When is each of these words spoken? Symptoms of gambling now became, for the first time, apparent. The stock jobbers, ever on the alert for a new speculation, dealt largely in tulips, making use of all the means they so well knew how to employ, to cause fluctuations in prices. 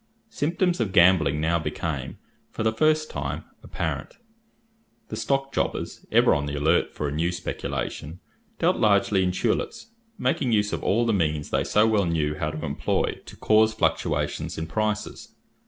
Symptoms 0.31 0.79
of 0.79 0.93
gambling 0.93 1.39
now 1.39 1.59
became, 1.59 2.17
for 2.49 2.63
the 2.63 2.71
first 2.73 3.07
time, 3.11 3.43
apparent. 3.61 4.17
The 5.09 5.15
stock 5.15 5.53
jobbers, 5.53 6.07
ever 6.11 6.33
on 6.33 6.47
the 6.47 6.55
alert 6.55 6.95
for 6.95 7.07
a 7.07 7.11
new 7.11 7.31
speculation, 7.31 8.19
dealt 8.57 8.77
largely 8.77 9.23
in 9.23 9.31
tulips, 9.31 9.91
making 10.17 10.53
use 10.53 10.73
of 10.73 10.83
all 10.83 11.05
the 11.05 11.13
means 11.13 11.51
they 11.51 11.63
so 11.63 11.85
well 11.85 12.05
knew 12.05 12.33
how 12.33 12.49
to 12.49 12.65
employ, 12.65 13.19
to 13.27 13.35
cause 13.35 13.75
fluctuations 13.75 14.57
in 14.57 14.65
prices. 14.65 15.35